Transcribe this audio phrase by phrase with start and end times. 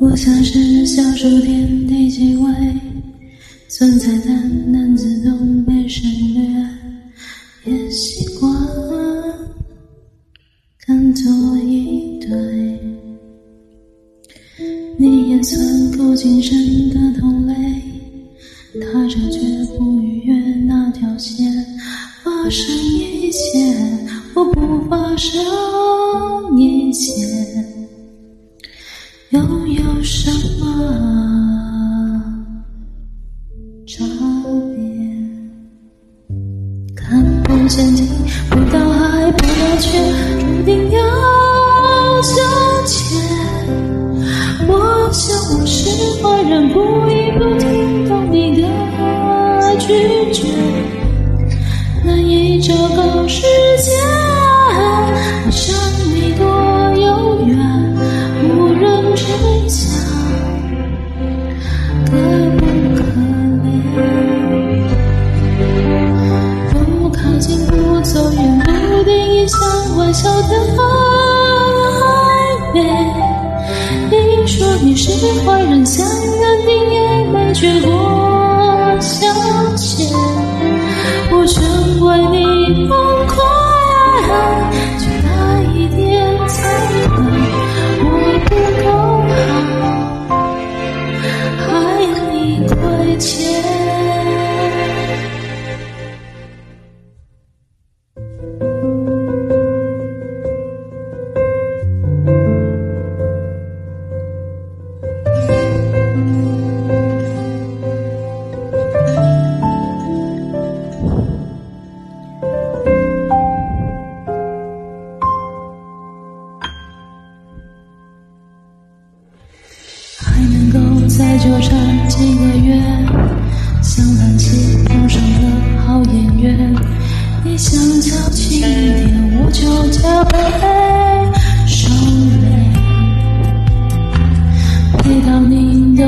[0.00, 2.44] 我像是小数点第几位，
[3.68, 8.50] 存在但能自动被省略，也习惯
[10.78, 12.78] 看作一对。
[14.96, 16.56] 你也算够谨慎
[16.90, 17.54] 的同类，
[18.80, 19.40] 踏着绝
[19.76, 21.52] 不逾越那条线，
[22.22, 22.64] 发生
[37.44, 38.06] 不见，听
[38.50, 39.86] 不到，爱不了，却
[40.40, 40.98] 注定要
[42.22, 42.28] 纠
[42.84, 42.94] 结。
[44.66, 44.72] 我
[45.12, 46.80] 想我是坏人，不
[70.18, 70.76] 笑的很
[72.02, 72.76] 暧昧，
[74.10, 74.16] 你
[74.48, 77.88] 说你是坏人，想认定也没结果，
[79.00, 79.32] 向
[79.76, 80.08] 前，
[81.30, 81.62] 我全
[82.00, 82.34] 怪你
[82.88, 82.98] 崩
[83.28, 83.32] 溃，
[84.98, 85.28] 就带
[85.72, 85.96] 一点
[86.48, 86.56] 彩
[87.14, 87.37] 虹。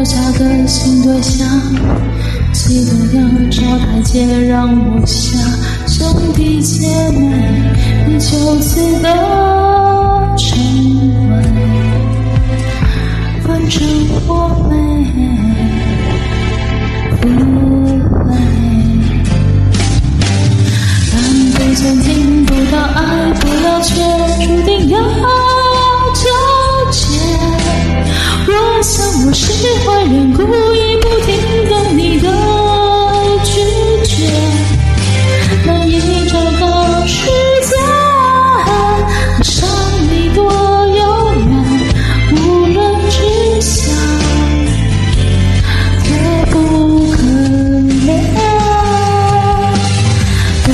[0.00, 1.46] 找下个新对象，
[2.54, 5.36] 记得要找台阶让我下。
[5.86, 7.36] 兄弟姐妹，
[8.08, 9.14] 你就此的
[10.38, 10.56] 沉
[11.28, 11.44] 沦，
[13.42, 13.86] 反正
[14.26, 14.72] 我没
[17.20, 17.28] 不
[18.30, 18.32] 累。
[21.12, 21.14] 但
[21.52, 22.08] 不见听
[22.46, 22.98] 不到爱，
[23.34, 23.92] 不要却
[24.46, 25.39] 注定要。
[29.30, 29.46] 我是
[29.86, 31.30] 坏人，故意不听
[31.68, 32.26] 懂你的
[33.44, 33.52] 拒
[34.04, 34.12] 绝，
[35.64, 37.30] 难以找到时
[37.62, 37.78] 间，
[38.66, 38.68] 爱
[39.44, 39.68] 上
[40.10, 40.42] 你多
[40.96, 41.46] 遥远，
[42.32, 42.76] 无论
[43.08, 43.94] 志向
[46.02, 46.10] 多
[46.50, 46.54] 不
[47.12, 47.22] 可
[48.08, 48.10] 怜，
[50.66, 50.68] 靠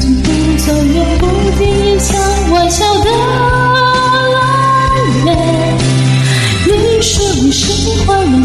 [0.00, 0.28] 近不
[0.58, 1.24] 走又不
[1.56, 1.64] 停，
[2.00, 2.06] 抢
[2.50, 3.25] 我笑的。
[7.46, 8.44] 你是否认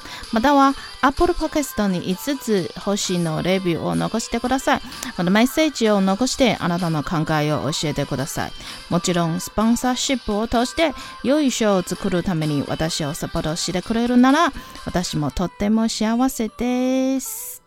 [0.31, 4.81] または Apple Podcast に5つ星のレビューを残してください。
[5.17, 8.51] またメッセージを残してあなたの考えを教えてください。
[8.89, 10.93] もちろんスポンサーシップを通して
[11.23, 14.53] 良い賞を作るために私をサポートしてくれるなら
[14.85, 17.60] 私もとっても幸せです。